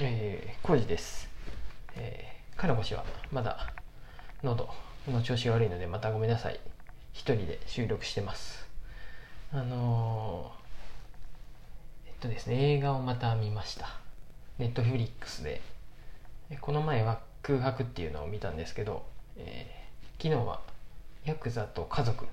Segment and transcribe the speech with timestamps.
[0.00, 1.28] えー、コウジです。
[1.96, 3.72] えー、かなこ氏はまだ
[4.44, 4.68] 喉
[5.08, 6.60] の調子が悪いのでまたごめんなさい。
[7.12, 8.64] 一人で収録してます。
[9.52, 13.98] あのー、えっとですね、映画をまた見ました。
[14.58, 15.60] ネットフリックスで。
[16.60, 19.04] この前は空白っていうのを見たんですけど、
[19.36, 19.78] えー
[20.20, 20.60] 昨日は
[21.24, 22.26] ヤクザと家族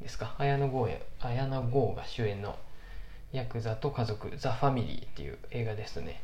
[0.00, 0.36] ですか？
[0.38, 2.56] 綾野剛や綾野剛が主演の
[3.32, 6.20] ヤクザと家族ザ・ファミリーっていう映画ですね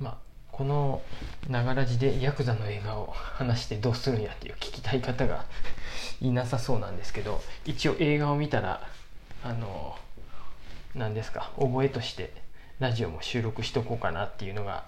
[0.00, 0.16] まあ
[0.52, 1.02] この
[1.48, 5.44] ながらじでヤクザの映画を話してどうするんやっていう聞きたい方が
[6.20, 8.82] いなさそうなんですけど一応映画を見たら
[9.44, 9.96] あの
[10.94, 12.32] 何ですか覚えとして
[12.80, 14.84] ラジオも収録しとこうかなっていうのが、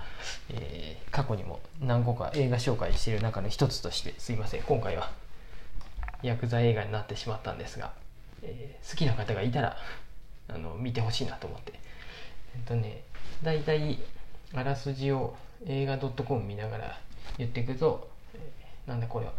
[0.50, 5.10] えー過去にも何個か映画紹介している中の一つとしてすいません今回は
[6.22, 7.92] ヤクザ映画になってしまったんですが、
[8.42, 9.76] えー好きな方がいたら
[10.48, 11.74] あの見てほしいなと思って。
[12.54, 13.02] えっとね
[13.42, 13.98] 大体
[14.54, 15.36] あらすじを
[15.66, 16.98] 映画 .com 見ながら
[17.38, 18.10] 言っていくと、
[18.86, 19.32] なんだこれは。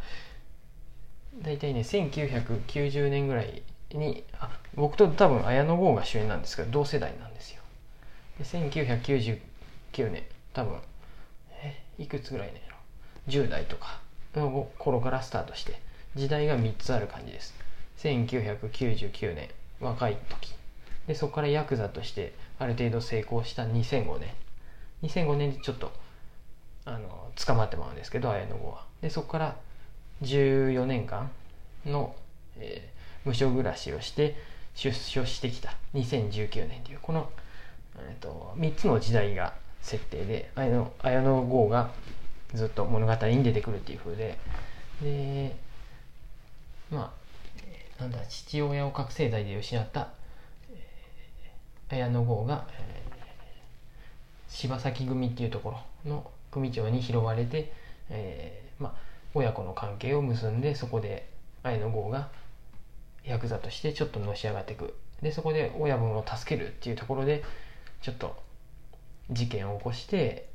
[1.42, 3.64] 大体ね1990年ぐらい
[3.94, 7.62] にあ僕と多分綾野剛が主演なんですけど同世代なんですよ。
[8.38, 10.78] で1999年多分
[11.64, 12.60] えいくつぐらいなの
[13.28, 14.00] 10代とか
[14.36, 15.80] の頃からスタートして
[16.16, 17.54] 時代が3つある感じです。
[18.00, 19.50] 1999年
[19.80, 20.54] 若い時。
[21.08, 24.30] でそこからヤクザとしてある程度成功した2005年。
[25.04, 25.92] 2005年でちょっと
[26.86, 28.86] あの捕まってまうんですけど綾野剛は。
[29.02, 29.56] でそこから
[30.22, 31.30] 14年間
[31.86, 32.16] の、
[32.58, 34.36] えー無償暮らしをして
[34.76, 35.76] 出所してきた。
[35.94, 37.30] 2019年というこの、
[37.98, 41.92] えー、と3つの時代が設定で綾野綾野剛が
[42.54, 44.38] ずっと物語に出てくるっていう風で。
[45.02, 45.56] で
[46.90, 47.14] ま
[48.00, 50.10] あなんだ父親を覚醒剤で失った、
[51.90, 53.01] 綾野剛が、えー
[54.52, 55.72] 柴崎組っていうとこ
[56.06, 57.72] ろの組長に拾われて、
[58.10, 58.94] えーまあ、
[59.34, 61.30] 親子の関係を結んでそこで
[61.64, 62.30] 綾野剛が
[63.24, 64.94] ヤクザとしてちょっとのし上がっていく。
[65.22, 67.44] でそこで親分を助けるっていうところで
[68.02, 68.36] ちょっと
[69.30, 70.50] 事件を起こして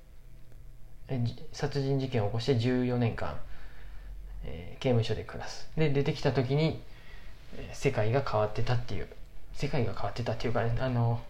[1.52, 3.36] 殺人事件を起こして14年間、
[4.44, 5.70] えー刑務所で暮らす。
[5.76, 6.82] で出てきた時に、
[7.72, 9.08] 世界が変わってたっていう。
[9.54, 11.20] 世界が変わってたっていうか、ね、あの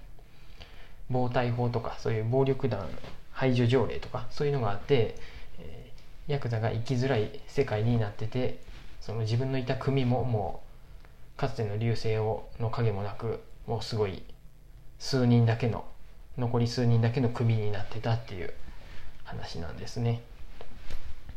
[1.11, 2.89] 暴対法とかそういう暴力団
[3.33, 5.17] 排除条例とかそういうのがあって、
[5.59, 5.97] えー
[6.27, 8.59] ヤクザが生きづらい世界になってて
[9.01, 10.63] その自分のいた組もも
[11.37, 14.23] うかつての流星をの影もなくもうすごい
[14.99, 15.85] 数人だけの
[16.37, 18.53] 残り数人だけの組になってたっていう
[19.25, 20.23] 話なんですね。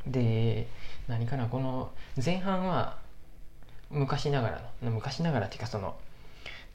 [0.07, 0.67] で
[1.07, 1.91] 何かなこの
[2.23, 2.97] 前半は
[3.89, 5.95] 昔ながらの昔ながらっていうかその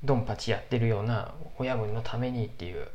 [0.03, 2.89] ドンパチやってるような親分のためにっていう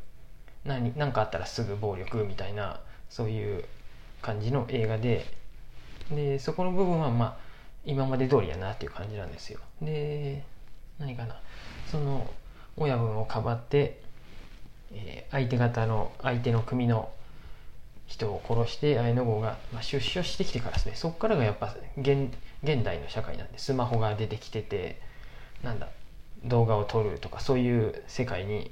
[0.65, 2.79] 何かあったらすぐ暴力みたいな
[3.09, 3.63] そういう
[4.21, 5.25] 感じの映画で
[6.11, 7.37] でそこの部分はまあ
[7.85, 9.59] 今まで通りやなっていう感じなんですよ。
[9.81, 10.43] で
[10.99, 11.39] 何かな。
[11.89, 12.29] その
[12.77, 14.01] 親分をかばって、
[14.91, 17.09] えー相手方の相手の組の
[18.07, 20.93] 人を殺して綾野剛が、まあ、出所してきてからですね。
[20.95, 22.33] そこからがやっぱ現
[22.63, 24.99] 現代の社会なんでスマホが出てきてて
[25.63, 25.87] なんだ
[26.45, 28.71] 動画を撮るとかそういう世界に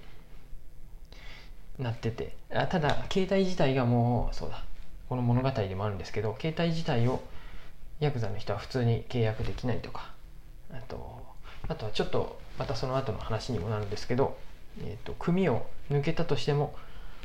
[1.79, 2.35] なってて。
[2.53, 4.63] あただ携帯自体がもうそうだ。
[5.09, 7.21] この物語でもあるんですけど携帯自体を
[7.99, 10.11] ヤクザの人は普通に契約できないとか。
[10.71, 11.25] あと
[11.67, 14.37] あとはちょっとまたその後の話にもなるんですけど、
[14.81, 16.75] えー、と組を抜けたとしても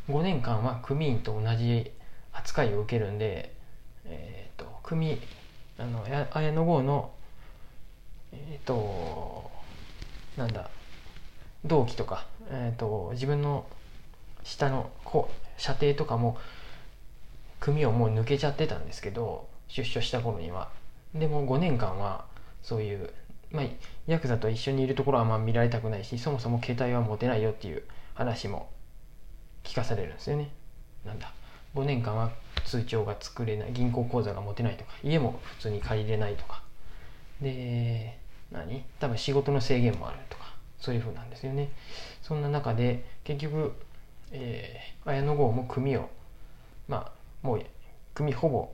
[0.09, 1.91] 5年間は組員と同じ
[2.33, 3.55] 扱いを受けるんで、
[4.05, 5.21] えー、と組
[5.79, 7.13] あの綾野剛の
[8.33, 9.51] えっ、と
[10.37, 10.71] なんだ
[11.65, 13.67] 同期とか、えー、と自分の
[14.45, 16.39] 下の子射程とかも
[17.61, 20.71] 組をもう抜けちゃってたんですけど出所した頃には。
[21.15, 22.25] でも5年間は
[22.63, 23.11] そういう、
[23.51, 23.65] まあ、
[24.07, 27.83] ヤクザと一緒にいるところはまあ見られたくないしそもそも携帯は持てないよっていう
[28.15, 28.71] 話も
[29.63, 30.51] 聞かされるんですよね。
[31.05, 31.33] なんだ
[31.75, 32.31] 5年間は
[32.65, 36.63] 通帳が作れない銀行口座が持てないとか家も普通に借りれないとか。
[37.41, 38.19] で
[38.53, 38.85] 何？
[39.01, 41.71] 多分仕事の制限もあるとかそういう風なんですよね。
[42.23, 43.73] そんな中で結局、
[44.31, 46.09] えー綾野剛も組を
[46.87, 47.11] ま
[47.43, 47.63] あもう
[48.15, 48.73] 組ほぼ、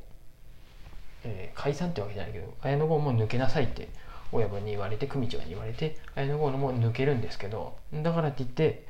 [1.25, 3.89] えー解散ってわけじゃないけど綾野剛も抜けなさいって
[4.31, 8.85] 親分に言われて組長に言われて綾野剛のも抜けるんですけどだからって言って、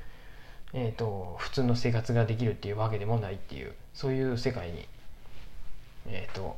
[0.72, 4.86] えー、と普通の生活ができるっていうわけでもないっていうそういう世界に
[6.08, 6.56] えっ、と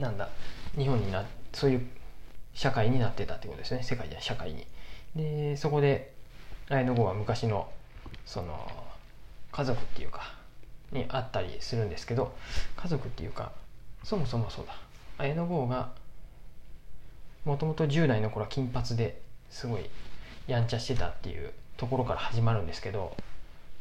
[0.00, 0.28] なんだ
[0.76, 1.86] 日本になそういう
[2.54, 3.82] 社会になってたってことですね。
[3.82, 4.66] 世界じゃ社会に。
[5.16, 6.12] でそこで
[6.68, 7.70] 綾野剛は昔の
[8.24, 8.70] その
[9.50, 10.34] 家族っていうか
[10.92, 12.34] にあったりするんですけど
[12.76, 13.52] 家族っていうか
[14.04, 14.76] そもそもそうだ。
[15.18, 15.90] 綾野剛が
[17.44, 19.20] もともと10代の頃は金髪で
[19.50, 19.82] すごい
[20.46, 23.16] やんちゃしてたっていうところから始まるんですけど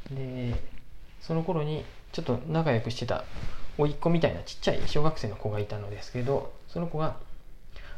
[0.09, 0.55] で
[1.21, 3.23] その頃にちょっと仲良くしてた
[3.77, 7.17] 甥っ子みたいなちっちゃい小学生の子がいたのですけどその子が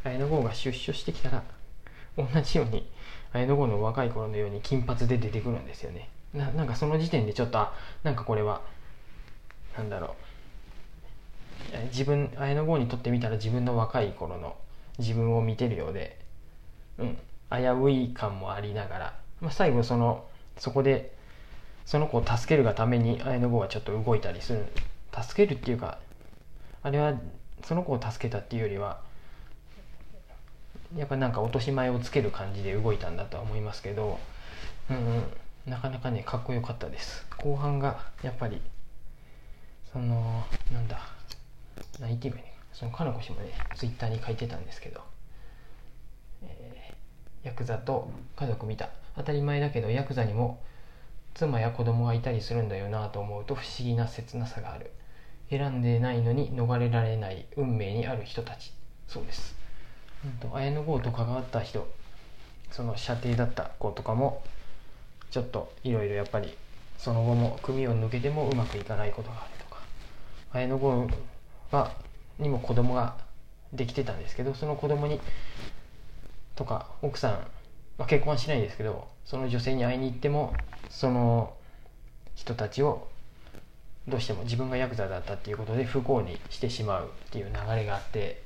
[0.04, 1.44] 綾野剛が出所してきたら
[2.18, 2.88] 同じように
[3.32, 6.10] 綾野剛の若い頃のように金髪で出てくるんですよね。
[6.34, 7.68] ななんかその時点でちょっと
[8.04, 8.62] なんかこれは
[9.78, 10.10] なんだろう。
[11.88, 14.56] 自分綾野剛にとってみたら自分の若い頃の
[15.00, 16.20] 自分を見てるようで、
[17.00, 17.18] うん、
[17.50, 20.26] 危うい感もありながら、まあ、最後その
[20.58, 21.14] そこで
[21.86, 24.66] その子を助けるがために綾野剛はちょっと動いたりする。
[25.22, 26.00] 助けるっていうか
[26.82, 27.14] あれは
[27.64, 29.00] その子を助けたっていうよりは
[30.96, 34.20] やっぱなんか落とし前をつける感じで動いたんだとは思いますけど、
[34.90, 35.24] うんうん、
[35.66, 37.26] なかなかねかっこよかったです。
[37.38, 38.62] 後半がやっぱり
[39.92, 41.00] そのなんだ
[42.00, 45.02] 何言って言えばいいのそのかのこ氏もねツイッターに書いてたんですけど、
[46.44, 48.90] えー、ヤクザと家族見た。
[49.16, 50.62] 当たり前だけどヤクザにも
[51.34, 54.92] 妻や子供がいたりするんだよなと思うと不思議な切なさがある。
[55.50, 58.74] 選んでないのに逃れられない運命にある人たち。
[59.08, 59.63] そうです。
[60.40, 61.88] と綾野剛と関わった人
[62.72, 64.44] その射程だった子とかも
[65.32, 66.56] ちょっといろいろやっぱり
[66.98, 69.82] その後も組を抜けてもうまくいかないことがあるとか
[70.54, 71.08] 綾野剛
[71.72, 71.92] は
[72.40, 73.16] にも子供が
[73.74, 75.20] できてたんですけどその子供に
[76.56, 77.32] とか奥さん、
[77.98, 80.54] まあ、結婚はしないですけどその女性に会いに行っても
[80.90, 81.54] その
[82.36, 83.08] 人たちを
[84.08, 88.42] どうしても自分がヤクザだったっていうことで不幸にしてしまうっていう流れがあって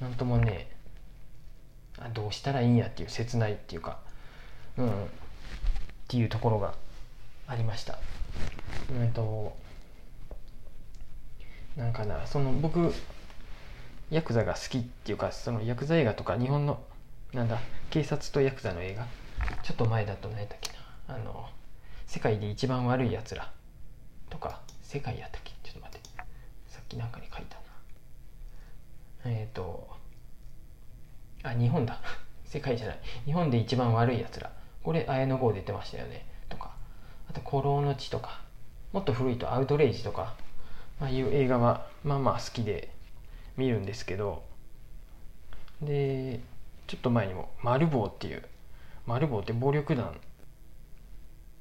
[0.00, 0.68] なんともね
[2.08, 3.98] どうしたらいいんやっていう切ないっていうか
[4.76, 4.92] うんっ
[6.08, 6.74] ていうところが
[7.46, 7.98] ありました。
[8.90, 9.56] うんと
[11.76, 12.92] なんかなその僕
[14.10, 16.82] ヤクザが好きっていうかそのヤクザ映画とか日本の
[17.32, 17.60] なんだ
[17.90, 19.06] 警察とヤクザの映画
[19.62, 20.70] ちょっと前だと何やったっけ
[21.08, 21.16] な。
[21.16, 21.48] あの
[22.06, 23.50] 世界で一番悪いやつら
[24.28, 25.52] とか世界やったっけ？
[25.62, 26.08] ちょっと待って。
[26.68, 27.62] さっきなんかに書いたな。
[29.24, 29.88] えっ、ー、と
[31.42, 32.00] あ日本だ。
[32.44, 32.98] 世界じゃない。
[33.24, 34.50] 日本で一番悪いやつら。
[34.82, 36.26] これ綾野剛出てましたよね。
[36.48, 36.72] とか。
[37.28, 38.42] あと「古老の地」とか。
[38.92, 40.34] もっと古いと「アウトレイジ」とか。
[41.00, 42.92] ああいう映画はまあまあ好きで
[43.56, 44.42] 見るんですけど。
[45.82, 46.40] で
[46.86, 48.42] ちょっと前にも「マルボウ」っていう
[49.06, 50.20] マルボウって暴力団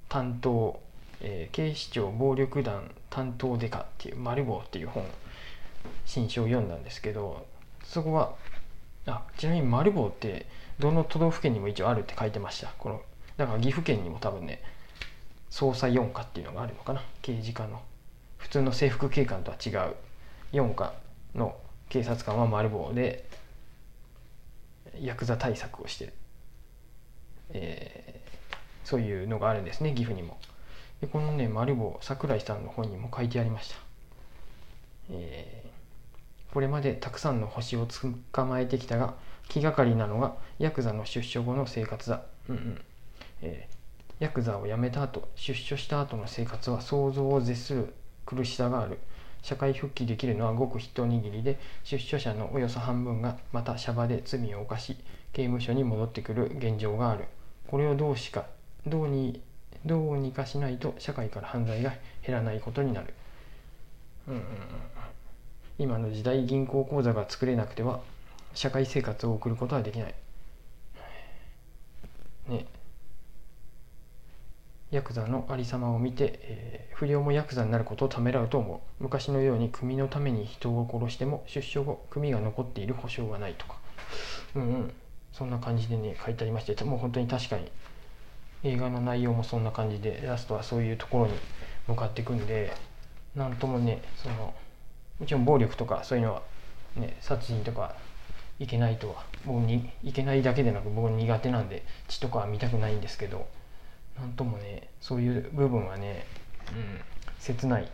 [0.10, 0.80] 担当、
[1.22, 5.06] えー、警視庁暴力団担当デカっていう「マルボウ」っていう本
[6.06, 7.48] 新書を読んだんですけど
[7.84, 8.36] そこは
[9.08, 10.46] あちなみにマルボウって
[10.80, 12.68] どの都道府県にも一応あるって書いてました。
[12.78, 13.02] この
[13.38, 14.62] だから岐阜県にも多分ね
[15.50, 17.04] 捜査4課っていうのがあるのかな。
[17.22, 17.82] 刑事課の。
[18.38, 19.96] 普通の制服警官とは違う。
[20.54, 20.94] 4課
[21.36, 21.56] の
[21.90, 23.26] 警察官は丸棒で
[25.00, 26.14] ヤクザ対策をしてる、
[27.52, 30.38] えー、そういうのがあるんですね岐阜にも。
[31.00, 33.76] でこのね丸棒桜井さんの本にも書いてありました、
[35.10, 35.61] えー、
[36.54, 39.14] これまでたくさんの星を捕まえてきたが
[39.48, 42.82] 気がかりなのがヤクザの出所後の生活だ、うんうん。
[43.42, 47.94] えー、ヤクザを辞めた後出所した後の生活は想像を絶する
[48.26, 49.00] 苦しさがある。
[49.42, 54.98] 社会復帰できるのはごく一握りで出所者のおよそ半分がまたシャバで罪を犯し
[55.34, 57.26] 刑務所に戻ってくる現状がある。
[57.68, 58.46] これをどうしか
[58.86, 59.42] どうに
[59.86, 61.92] どうにかしないと社会から犯罪が
[62.26, 63.14] 減らないことになる、
[64.28, 64.46] うんうんうん、
[65.82, 68.02] 今の時代銀行口座が作れなくては
[68.54, 70.14] 社会生活を送ることはできない。
[72.50, 72.68] ね。
[74.92, 79.04] ヤクザのありさまを見て、えー、不良もヤクザになることをためらうと思う。
[79.04, 83.78] 昔のように組のために人を殺しても出所後組が残っている保証はないとか。
[84.54, 84.94] うんうん。
[85.34, 87.72] そんな感じでね書いてありましてもう本当に確かに
[88.64, 91.34] 映画の内容もそんな感じでラストはそういうところに
[91.88, 92.72] 向かっていくんで
[93.36, 94.54] なんともねその
[95.22, 96.42] もちろん暴力とかそういうのは
[96.96, 97.96] ね殺人とか
[98.60, 103.48] いけないとは僕にいけないだけでなく僕苦手なんで血とかは見たくないんですけど
[104.20, 106.26] なんともねそういう部分はね、
[106.72, 107.02] うん、
[107.40, 107.88] 切ない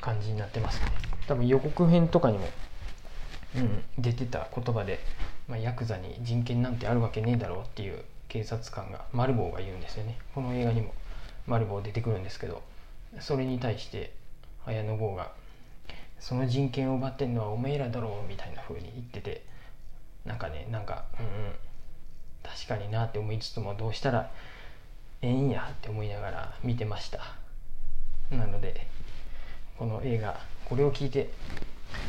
[0.00, 0.86] 感じになってますね。
[1.26, 2.48] 多分予告編とかにも、
[3.56, 5.00] うん、出てた言葉で、
[5.48, 10.18] まあ、ヤクザに人権なんてあるわけねえだろうっていう警察官がマルボウが言うんですよね。
[10.34, 10.94] この映画にも
[11.46, 12.62] マルボウ出てくるんですけど
[13.20, 14.12] それに対して
[14.66, 15.32] 綾野剛が
[16.24, 19.44] 「その人権を奪ってんのはおめえらだろう」みたいな風に言ってて
[20.24, 21.54] なんかねなんかうんうん
[22.42, 24.30] 確かになって思いつつもどうしたら
[25.20, 27.36] ええんやって思いながら見てました。
[28.30, 28.86] なので
[29.78, 31.28] この映画これを聞いて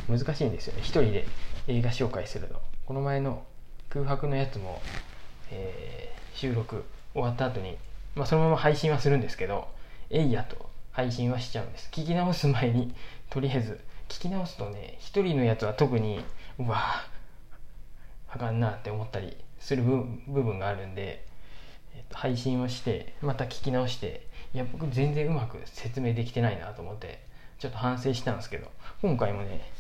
[0.08, 0.82] 難しいんですよね。
[0.82, 1.28] 一人で
[1.68, 2.62] 映画紹介するの。
[2.86, 3.44] この前の
[3.90, 4.82] 空白のやつも、
[5.52, 7.78] えー、収録終わった後に、
[8.16, 9.68] まあ、そのまま配信はするんですけど
[10.10, 11.90] えいやと配信はしちゃうんです。
[11.92, 12.96] 聞き直す前に
[13.30, 16.24] とりあえず聞き直すとね一人のやつは特に
[16.60, 17.04] うわ
[18.30, 21.26] あかんなって思ったりする部分があるんで、
[21.96, 27.24] えっと、配信をしてまた聞き直していや僕全然うまく説明できてないなと思って
[27.60, 28.72] ちょっと反省したんですけど
[29.02, 29.72] 今回もね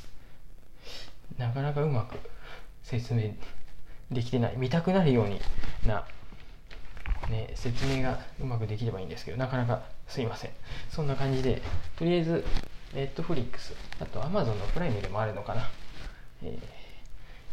[1.38, 2.17] なかなかうまく
[2.84, 3.34] 説明
[4.12, 5.39] できてない見たくなるように
[5.86, 6.05] な、
[7.29, 10.51] ね、説明がうまくできればいいんですけどなかなかすいません。
[10.89, 11.62] そんな感じで
[11.98, 12.46] とりあえず
[12.95, 15.69] ネットフリックスあとアマゾンのプライムでもあるのかな、
[16.41, 16.57] え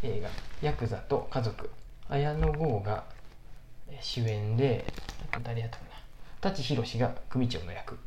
[0.02, 0.30] ー、映画
[0.62, 1.68] 「ヤクザと家族」
[2.08, 3.04] 綾野剛が
[4.00, 4.84] 主演で
[5.42, 5.90] 誰やったかな。
[6.40, 7.98] 舘ひろしが組長の役。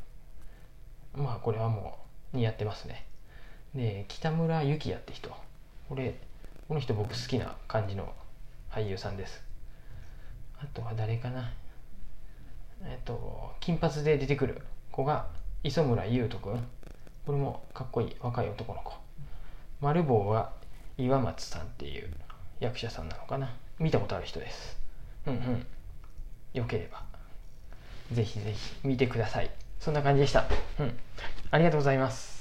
[1.15, 1.97] まあこれはも
[2.33, 3.05] う似合ってますね。
[3.73, 5.31] で北村幸也って人。
[5.89, 6.15] これ
[6.67, 8.13] この人僕好きな感じの
[8.69, 9.41] 俳優さんです。
[10.59, 11.51] あとは誰かな。
[12.83, 14.61] えっと金髪で出てくる
[14.91, 15.27] 子が
[15.63, 16.63] 磯村優斗君
[17.25, 18.93] これもかっこいい若い男の子。
[19.81, 20.51] 丸坊は
[20.97, 22.09] 岩松さんっていう
[22.59, 23.53] 役者さんなのかな。
[23.79, 24.77] 見たことある人です。
[25.27, 25.65] うんうん。
[26.53, 27.03] よければ。
[28.11, 29.49] ぜひぜひ見てください。
[29.79, 30.45] そんな感じでした。
[30.79, 30.97] うん。
[31.51, 32.34] ありがとうございます。